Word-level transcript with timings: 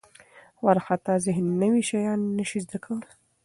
وارخطا 0.63 1.13
ذهن 1.25 1.45
نوي 1.61 1.81
شیان 1.89 2.19
نه 2.37 2.43
شي 2.49 2.59
زده 2.65 2.77
کولی. 2.85 3.09